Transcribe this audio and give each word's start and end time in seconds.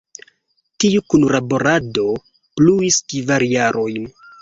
Tiu 0.83 1.03
kunlaborado 1.15 2.07
pluis 2.33 3.01
kvar 3.15 3.51
jarojn. 3.57 4.15